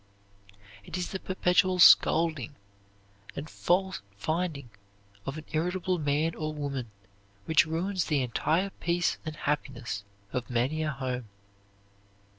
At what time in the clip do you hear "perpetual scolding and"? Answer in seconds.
1.19-3.47